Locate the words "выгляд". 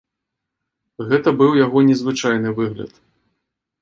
2.61-2.91